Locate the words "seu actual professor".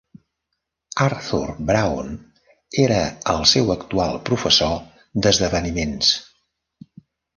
3.51-4.75